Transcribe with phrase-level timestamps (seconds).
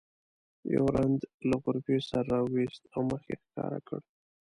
[0.75, 1.19] یو رند
[1.49, 3.99] له غرفې سر راوویست او مخ یې ښکاره کړ.